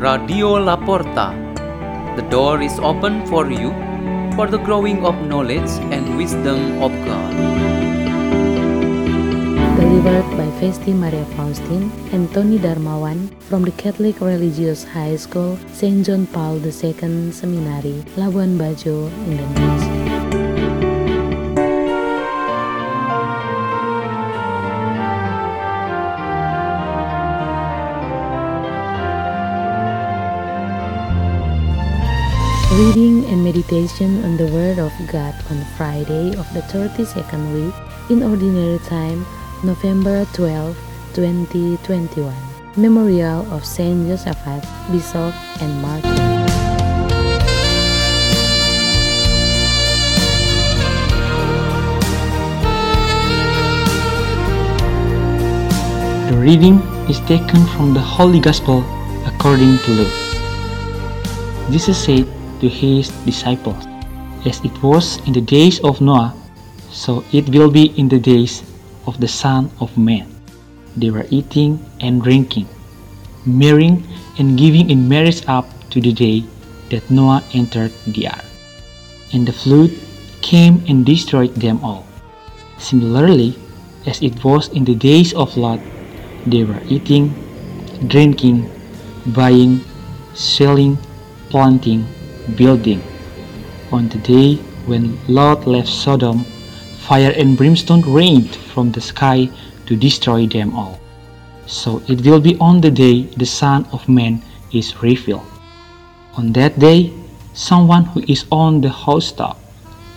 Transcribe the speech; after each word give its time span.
Radio 0.00 0.56
Laporta. 0.56 1.36
The 2.16 2.24
door 2.32 2.62
is 2.62 2.78
open 2.80 3.26
for 3.26 3.52
you 3.52 3.68
for 4.32 4.46
the 4.48 4.56
growing 4.56 5.04
of 5.04 5.12
knowledge 5.28 5.68
and 5.92 6.16
wisdom 6.16 6.80
of 6.80 6.88
God. 7.04 7.36
Delivered 9.76 10.24
by 10.40 10.48
Festi 10.56 10.96
Maria 10.96 11.26
Faustin 11.36 11.92
and 12.16 12.32
Tony 12.32 12.56
Darmawan 12.56 13.28
from 13.44 13.68
the 13.68 13.72
Catholic 13.72 14.22
Religious 14.22 14.84
High 14.84 15.16
School, 15.16 15.58
St. 15.74 16.00
John 16.06 16.26
Paul 16.26 16.64
II 16.64 16.72
Seminary, 17.32 18.00
Labuan 18.16 18.56
Bajo, 18.56 19.12
Indonesia. 19.28 19.89
Meditation 33.50 34.22
on 34.22 34.36
the 34.36 34.46
Word 34.54 34.78
of 34.78 34.94
God 35.10 35.34
on 35.50 35.58
Friday 35.74 36.30
of 36.38 36.46
the 36.54 36.62
32nd 36.70 37.50
week 37.50 37.74
in 38.06 38.22
Ordinary 38.22 38.78
Time, 38.86 39.26
November 39.64 40.24
12, 40.34 40.78
2021. 41.18 42.30
Memorial 42.76 43.42
of 43.50 43.66
Saint 43.66 44.06
Josaphat, 44.06 44.62
Bishop 44.94 45.34
and 45.58 45.82
Martyr. 45.82 46.14
The 56.30 56.38
reading 56.38 56.78
is 57.10 57.18
taken 57.26 57.66
from 57.74 57.94
the 57.94 58.04
Holy 58.14 58.38
Gospel 58.38 58.86
according 59.26 59.74
to 59.78 59.90
Luke. 59.90 60.18
Jesus 61.74 61.98
said 61.98 62.30
to 62.60 62.68
his 62.68 63.08
disciples, 63.24 63.86
As 64.46 64.60
it 64.64 64.72
was 64.82 65.20
in 65.26 65.32
the 65.32 65.44
days 65.44 65.80
of 65.80 66.00
Noah, 66.00 66.32
so 66.90 67.24
it 67.32 67.48
will 67.48 67.70
be 67.70 67.92
in 67.96 68.08
the 68.08 68.18
days 68.18 68.62
of 69.06 69.20
the 69.20 69.28
Son 69.28 69.70
of 69.80 69.96
Man. 69.96 70.28
They 70.96 71.10
were 71.10 71.26
eating 71.30 71.78
and 72.00 72.22
drinking, 72.22 72.68
marrying 73.44 74.04
and 74.38 74.58
giving 74.58 74.90
in 74.90 75.08
marriage 75.08 75.44
up 75.46 75.68
to 75.90 76.00
the 76.00 76.12
day 76.12 76.44
that 76.90 77.08
Noah 77.10 77.44
entered 77.54 77.92
the 78.06 78.28
ark. 78.28 78.44
And 79.32 79.46
the 79.46 79.52
flood 79.52 79.90
came 80.42 80.82
and 80.88 81.06
destroyed 81.06 81.54
them 81.54 81.78
all. 81.84 82.06
Similarly, 82.78 83.54
as 84.06 84.22
it 84.22 84.42
was 84.42 84.68
in 84.72 84.84
the 84.84 84.94
days 84.94 85.32
of 85.34 85.56
Lot, 85.56 85.80
they 86.46 86.64
were 86.64 86.80
eating, 86.88 87.30
drinking, 88.08 88.70
buying, 89.36 89.84
selling, 90.34 90.96
planting, 91.50 92.06
building. 92.56 93.02
On 93.92 94.08
the 94.08 94.18
day 94.18 94.56
when 94.86 95.18
Lot 95.28 95.66
left 95.66 95.88
Sodom, 95.88 96.44
fire 97.06 97.32
and 97.36 97.56
brimstone 97.56 98.02
rained 98.02 98.54
from 98.54 98.92
the 98.92 99.00
sky 99.00 99.48
to 99.86 99.96
destroy 99.96 100.46
them 100.46 100.74
all. 100.74 101.00
So 101.66 102.02
it 102.08 102.24
will 102.24 102.40
be 102.40 102.56
on 102.58 102.80
the 102.80 102.90
day 102.90 103.22
the 103.36 103.46
Son 103.46 103.86
of 103.92 104.08
Man 104.08 104.42
is 104.72 105.02
revealed. 105.02 105.46
On 106.36 106.52
that 106.52 106.78
day, 106.78 107.12
someone 107.52 108.04
who 108.04 108.22
is 108.28 108.46
on 108.50 108.80
the 108.80 108.90
housetop 108.90 109.58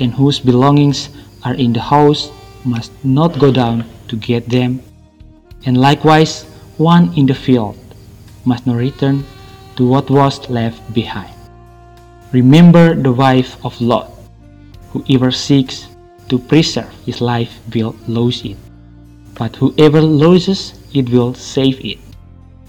and 0.00 0.12
whose 0.12 0.40
belongings 0.40 1.10
are 1.44 1.54
in 1.54 1.72
the 1.72 1.80
house 1.80 2.30
must 2.64 2.92
not 3.04 3.38
go 3.38 3.52
down 3.52 3.84
to 4.08 4.16
get 4.16 4.48
them, 4.48 4.82
and 5.64 5.78
likewise 5.78 6.42
one 6.76 7.12
in 7.16 7.26
the 7.26 7.34
field 7.34 7.78
must 8.44 8.66
not 8.66 8.76
return 8.76 9.24
to 9.76 9.86
what 9.86 10.10
was 10.10 10.48
left 10.50 10.82
behind. 10.92 11.39
Remember 12.32 12.94
the 12.94 13.12
wife 13.12 13.58
of 13.64 13.80
Lot. 13.80 14.08
Whoever 14.92 15.32
seeks 15.32 15.88
to 16.28 16.38
preserve 16.38 16.90
his 17.04 17.20
life 17.20 17.58
will 17.74 17.96
lose 18.06 18.44
it, 18.44 18.56
but 19.34 19.56
whoever 19.56 20.00
loses 20.00 20.78
it 20.94 21.10
will 21.10 21.34
save 21.34 21.84
it. 21.84 21.98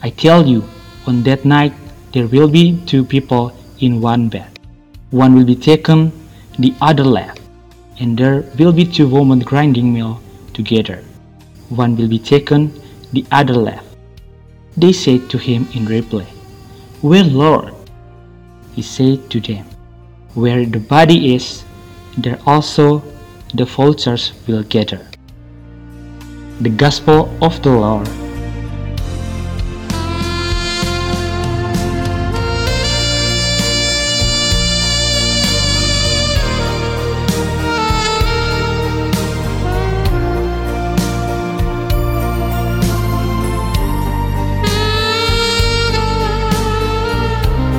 I 0.00 0.10
tell 0.10 0.46
you, 0.46 0.62
on 1.08 1.24
that 1.24 1.44
night 1.44 1.74
there 2.12 2.28
will 2.28 2.46
be 2.46 2.78
two 2.86 3.04
people 3.04 3.50
in 3.80 4.00
one 4.00 4.28
bed. 4.28 4.46
One 5.10 5.34
will 5.34 5.44
be 5.44 5.56
taken, 5.56 6.12
the 6.58 6.72
other 6.80 7.04
left, 7.04 7.40
and 7.98 8.16
there 8.16 8.46
will 8.58 8.72
be 8.72 8.84
two 8.84 9.08
women 9.08 9.40
grinding 9.40 9.92
meal 9.92 10.22
together. 10.54 11.02
One 11.68 11.96
will 11.96 12.08
be 12.08 12.20
taken, 12.20 12.70
the 13.12 13.26
other 13.32 13.54
left. 13.54 13.86
They 14.76 14.92
said 14.92 15.28
to 15.30 15.38
him 15.38 15.66
in 15.74 15.86
reply, 15.86 16.26
Well, 17.02 17.26
Lord, 17.26 17.74
he 18.78 18.82
said 18.82 19.28
to 19.28 19.40
them, 19.40 19.66
Where 20.34 20.64
the 20.64 20.78
body 20.78 21.34
is, 21.34 21.64
there 22.16 22.38
also 22.46 23.02
the 23.52 23.64
vultures 23.64 24.32
will 24.46 24.62
gather. 24.62 25.04
The 26.60 26.70
Gospel 26.70 27.28
of 27.42 27.60
the 27.64 27.70
Lord. 27.70 28.27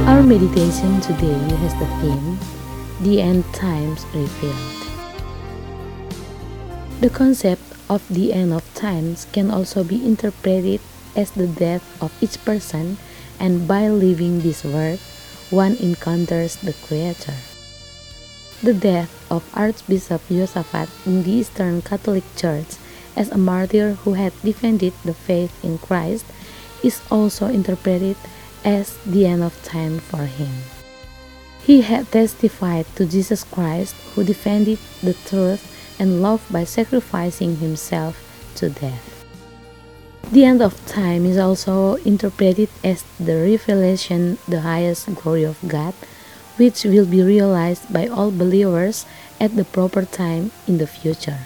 Our 0.09 0.25
meditation 0.25 0.97
today 1.05 1.37
has 1.61 1.77
the 1.77 1.85
theme 2.01 2.41
The 3.05 3.21
End 3.21 3.45
Times 3.53 4.09
Revealed. 4.09 4.81
The 6.97 7.13
concept 7.13 7.61
of 7.93 8.01
the 8.09 8.33
end 8.33 8.49
of 8.51 8.65
times 8.73 9.29
can 9.29 9.53
also 9.53 9.83
be 9.85 10.01
interpreted 10.01 10.81
as 11.15 11.29
the 11.29 11.45
death 11.45 11.85
of 12.01 12.09
each 12.25 12.41
person, 12.41 12.97
and 13.37 13.69
by 13.69 13.85
leaving 13.93 14.41
this 14.41 14.65
world, 14.65 14.97
one 15.53 15.77
encounters 15.77 16.57
the 16.57 16.73
Creator. 16.89 17.37
The 18.65 18.73
death 18.73 19.13
of 19.29 19.45
Archbishop 19.53 20.25
Josaphat 20.25 20.89
in 21.05 21.21
the 21.21 21.45
Eastern 21.45 21.85
Catholic 21.85 22.25
Church 22.33 22.81
as 23.15 23.29
a 23.29 23.37
martyr 23.37 23.93
who 24.01 24.17
had 24.17 24.33
defended 24.41 24.97
the 25.05 25.13
faith 25.13 25.53
in 25.63 25.77
Christ 25.77 26.25
is 26.81 26.97
also 27.13 27.45
interpreted 27.45 28.17
as 28.63 28.97
the 29.05 29.25
end 29.25 29.43
of 29.43 29.55
time 29.63 29.99
for 29.99 30.25
him. 30.25 30.51
He 31.63 31.81
had 31.81 32.11
testified 32.11 32.85
to 32.95 33.05
Jesus 33.05 33.43
Christ, 33.43 33.95
who 34.15 34.23
defended 34.23 34.79
the 35.03 35.13
truth 35.13 35.61
and 35.99 36.21
love 36.21 36.45
by 36.49 36.63
sacrificing 36.63 37.57
himself 37.57 38.17
to 38.55 38.69
death. 38.69 39.25
The 40.31 40.45
end 40.45 40.61
of 40.61 40.77
time 40.85 41.25
is 41.25 41.37
also 41.37 41.95
interpreted 42.05 42.69
as 42.83 43.03
the 43.19 43.35
revelation, 43.35 44.37
the 44.47 44.61
highest 44.61 45.13
glory 45.15 45.43
of 45.43 45.57
God, 45.67 45.93
which 46.57 46.83
will 46.83 47.05
be 47.05 47.21
realized 47.21 47.91
by 47.91 48.07
all 48.07 48.31
believers 48.31 49.05
at 49.39 49.55
the 49.55 49.65
proper 49.65 50.05
time 50.05 50.51
in 50.67 50.77
the 50.77 50.87
future. 50.87 51.39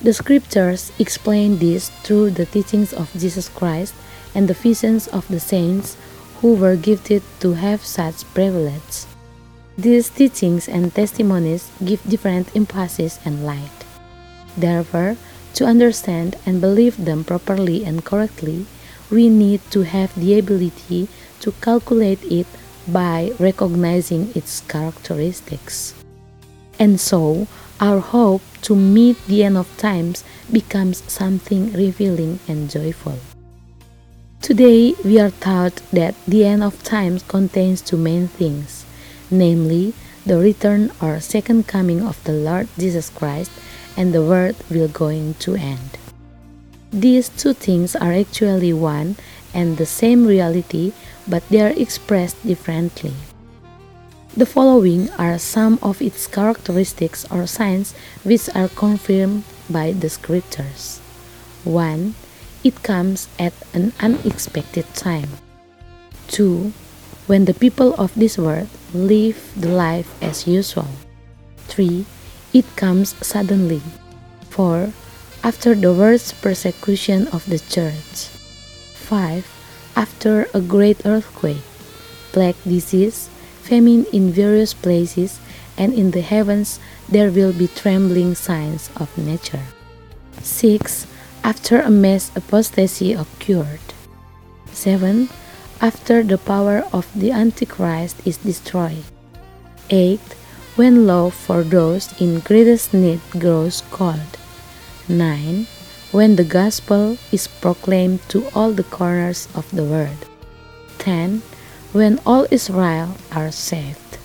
The 0.00 0.14
scriptures 0.14 0.92
explain 1.00 1.58
this 1.58 1.90
through 2.06 2.30
the 2.30 2.46
teachings 2.46 2.92
of 2.92 3.10
Jesus 3.18 3.48
Christ 3.48 3.94
and 4.32 4.46
the 4.46 4.54
visions 4.54 5.08
of 5.08 5.26
the 5.26 5.40
saints 5.40 5.96
who 6.38 6.54
were 6.54 6.76
gifted 6.76 7.22
to 7.40 7.54
have 7.54 7.84
such 7.84 8.22
privilege. 8.32 9.10
These 9.76 10.10
teachings 10.10 10.68
and 10.68 10.94
testimonies 10.94 11.70
give 11.84 12.02
different 12.08 12.54
emphasis 12.54 13.18
and 13.24 13.44
light. 13.44 13.74
Therefore, 14.56 15.16
to 15.54 15.66
understand 15.66 16.36
and 16.46 16.60
believe 16.60 17.04
them 17.04 17.24
properly 17.24 17.84
and 17.84 18.04
correctly, 18.04 18.66
we 19.10 19.28
need 19.28 19.60
to 19.72 19.82
have 19.82 20.14
the 20.14 20.38
ability 20.38 21.08
to 21.40 21.50
calculate 21.60 22.22
it 22.30 22.46
by 22.86 23.32
recognizing 23.40 24.30
its 24.36 24.60
characteristics. 24.60 25.97
And 26.78 27.00
so, 27.00 27.46
our 27.80 28.00
hope 28.00 28.42
to 28.62 28.74
meet 28.74 29.16
the 29.26 29.44
end 29.44 29.56
of 29.56 29.70
times 29.76 30.24
becomes 30.50 31.02
something 31.10 31.72
revealing 31.72 32.40
and 32.48 32.70
joyful. 32.70 33.18
Today, 34.40 34.94
we 35.04 35.20
are 35.20 35.30
taught 35.30 35.82
that 35.92 36.14
the 36.26 36.44
end 36.44 36.62
of 36.62 36.82
times 36.82 37.22
contains 37.22 37.82
two 37.82 37.96
main 37.96 38.28
things, 38.28 38.86
namely, 39.30 39.94
the 40.24 40.38
return 40.38 40.90
or 41.02 41.20
second 41.20 41.66
coming 41.66 42.02
of 42.02 42.22
the 42.24 42.32
Lord 42.32 42.68
Jesus 42.78 43.10
Christ 43.10 43.50
and 43.96 44.14
the 44.14 44.22
world 44.22 44.56
will 44.70 44.88
going 44.88 45.34
to 45.40 45.56
end. 45.56 45.98
These 46.92 47.28
two 47.30 47.52
things 47.52 47.96
are 47.96 48.12
actually 48.12 48.72
one 48.72 49.16
and 49.52 49.76
the 49.76 49.86
same 49.86 50.26
reality, 50.26 50.92
but 51.26 51.46
they 51.48 51.60
are 51.60 51.74
expressed 51.76 52.40
differently. 52.46 53.12
The 54.36 54.46
following 54.46 55.10
are 55.18 55.38
some 55.38 55.78
of 55.82 56.02
its 56.02 56.26
characteristics 56.26 57.24
or 57.30 57.46
signs 57.46 57.94
which 58.22 58.48
are 58.54 58.68
confirmed 58.68 59.44
by 59.70 59.92
the 59.92 60.08
scriptures. 60.08 61.00
1 61.64 62.14
it 62.64 62.82
comes 62.82 63.28
at 63.38 63.54
an 63.72 63.92
unexpected 64.00 64.84
time. 64.94 65.30
2. 66.28 66.72
When 67.26 67.44
the 67.44 67.54
people 67.54 67.94
of 67.94 68.14
this 68.14 68.36
world 68.36 68.68
live 68.92 69.38
the 69.56 69.68
life 69.68 70.10
as 70.20 70.46
usual. 70.46 70.88
3. 71.68 72.04
It 72.52 72.66
comes 72.76 73.14
suddenly. 73.24 73.82
4. 74.50 74.92
After 75.44 75.74
the 75.74 75.94
worst 75.94 76.40
persecution 76.42 77.28
of 77.28 77.46
the 77.46 77.60
church. 77.60 78.26
5. 79.06 79.46
After 79.94 80.48
a 80.52 80.60
great 80.60 81.06
earthquake, 81.06 81.62
plague 82.32 82.58
disease, 82.64 83.30
famine 83.68 84.06
in 84.12 84.32
various 84.32 84.72
places, 84.72 85.38
and 85.76 85.92
in 85.92 86.10
the 86.10 86.24
heavens 86.24 86.80
there 87.08 87.30
will 87.30 87.52
be 87.52 87.68
trembling 87.68 88.34
signs 88.34 88.90
of 88.96 89.12
nature. 89.16 89.62
6. 90.40 91.06
After 91.44 91.80
a 91.80 91.90
mass 91.90 92.32
apostasy 92.34 93.12
occurred. 93.12 93.84
7. 94.72 95.28
After 95.80 96.22
the 96.22 96.38
power 96.38 96.82
of 96.92 97.06
the 97.14 97.30
Antichrist 97.30 98.16
is 98.24 98.38
destroyed. 98.38 99.04
8. 99.90 100.20
When 100.76 101.06
love 101.06 101.34
for 101.34 101.62
those 101.62 102.14
in 102.20 102.40
greatest 102.40 102.94
need 102.94 103.20
grows 103.30 103.82
cold. 103.90 104.38
9. 105.08 105.66
When 106.10 106.36
the 106.36 106.44
gospel 106.44 107.18
is 107.32 107.46
proclaimed 107.48 108.20
to 108.30 108.48
all 108.54 108.72
the 108.72 108.84
corners 108.84 109.48
of 109.54 109.68
the 109.70 109.84
world. 109.84 110.26
10. 110.98 111.42
When 111.92 112.20
all 112.26 112.46
Israel 112.50 113.16
are 113.32 113.50
saved. 113.50 114.18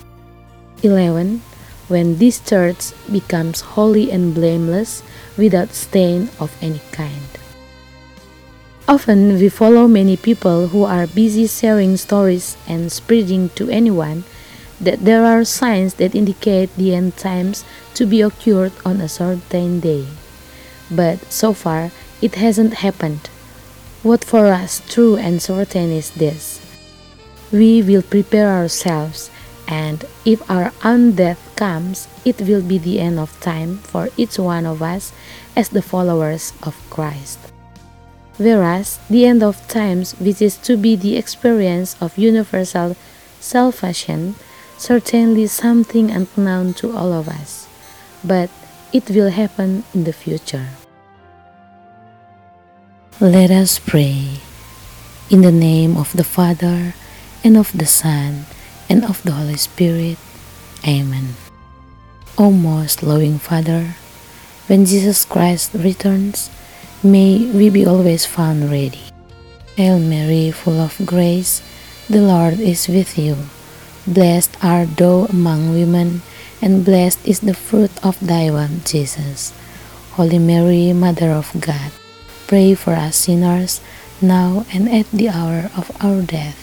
11. 0.83 1.41
When 1.87 2.17
this 2.17 2.43
church 2.43 2.91
becomes 3.09 3.79
holy 3.79 4.11
and 4.11 4.35
blameless 4.35 5.01
without 5.37 5.71
stain 5.71 6.27
of 6.41 6.51
any 6.61 6.81
kind. 6.91 7.23
Often 8.85 9.39
we 9.39 9.47
follow 9.47 9.87
many 9.87 10.17
people 10.17 10.75
who 10.75 10.83
are 10.83 11.07
busy 11.07 11.47
sharing 11.47 11.95
stories 11.95 12.57
and 12.67 12.91
spreading 12.91 13.47
to 13.55 13.69
anyone 13.69 14.25
that 14.81 15.05
there 15.05 15.23
are 15.23 15.45
signs 15.45 15.93
that 16.03 16.13
indicate 16.13 16.67
the 16.75 16.93
end 16.93 17.15
times 17.15 17.63
to 17.95 18.05
be 18.05 18.19
occurred 18.19 18.73
on 18.83 18.99
a 18.99 19.07
certain 19.07 19.79
day. 19.79 20.03
But 20.91 21.31
so 21.31 21.53
far, 21.53 21.91
it 22.21 22.35
hasn't 22.35 22.83
happened. 22.83 23.29
What 24.03 24.25
for 24.25 24.47
us 24.47 24.83
true 24.89 25.15
and 25.15 25.41
certain 25.41 25.91
is 25.95 26.11
this 26.11 26.62
we 27.53 27.83
will 27.83 28.01
prepare 28.01 28.49
ourselves, 28.49 29.29
and 29.67 30.03
if 30.25 30.41
our 30.49 30.73
own 30.83 31.13
death 31.13 31.39
comes, 31.55 32.09
it 32.25 32.41
will 32.41 32.63
be 32.63 32.79
the 32.79 32.99
end 32.99 33.19
of 33.19 33.39
time 33.39 33.77
for 33.77 34.09
each 34.17 34.39
one 34.39 34.65
of 34.65 34.81
us 34.81 35.13
as 35.55 35.69
the 35.69 35.81
followers 35.81 36.51
of 36.63 36.75
Christ. 36.89 37.37
Whereas 38.37 38.99
the 39.07 39.25
end 39.27 39.43
of 39.43 39.61
times, 39.67 40.17
which 40.19 40.41
is 40.41 40.57
to 40.65 40.75
be 40.75 40.95
the 40.95 41.15
experience 41.15 41.95
of 42.01 42.17
universal 42.17 42.97
salvation, 43.39 44.33
certainly 44.77 45.45
something 45.45 46.09
unknown 46.09 46.73
to 46.81 46.97
all 46.97 47.13
of 47.13 47.29
us, 47.29 47.67
but 48.23 48.49
it 48.91 49.09
will 49.11 49.29
happen 49.29 49.83
in 49.93 50.05
the 50.05 50.13
future. 50.13 50.69
Let 53.21 53.51
us 53.51 53.77
pray. 53.77 54.41
In 55.29 55.41
the 55.41 55.51
name 55.51 55.95
of 55.95 56.11
the 56.17 56.23
Father, 56.23 56.93
and 57.43 57.57
of 57.57 57.75
the 57.77 57.85
Son, 57.85 58.45
and 58.89 59.03
of 59.03 59.21
the 59.23 59.31
Holy 59.31 59.57
Spirit. 59.57 60.17
Amen. 60.87 61.35
O 62.37 62.49
most 62.49 63.03
loving 63.03 63.37
Father, 63.37 63.95
when 64.67 64.85
Jesus 64.85 65.25
Christ 65.25 65.75
returns, 65.75 66.49
may 67.03 67.51
we 67.51 67.69
be 67.69 67.85
always 67.85 68.25
found 68.25 68.71
ready. 68.71 69.11
Hail 69.75 69.99
Mary, 69.99 70.51
full 70.51 70.79
of 70.79 70.95
grace, 71.05 71.61
the 72.09 72.21
Lord 72.21 72.59
is 72.59 72.87
with 72.87 73.17
you. 73.17 73.35
Blessed 74.07 74.55
art 74.63 74.95
thou 74.95 75.25
among 75.27 75.73
women, 75.73 76.21
and 76.61 76.85
blessed 76.85 77.19
is 77.27 77.41
the 77.41 77.53
fruit 77.53 77.91
of 78.03 78.19
thy 78.23 78.49
womb, 78.49 78.81
Jesus. 78.85 79.51
Holy 80.15 80.39
Mary, 80.39 80.93
Mother 80.93 81.31
of 81.31 81.51
God, 81.59 81.91
pray 82.47 82.75
for 82.75 82.93
us 82.93 83.27
sinners, 83.27 83.81
now 84.21 84.65
and 84.71 84.87
at 84.87 85.09
the 85.11 85.27
hour 85.27 85.71
of 85.75 85.91
our 85.99 86.21
death. 86.21 86.62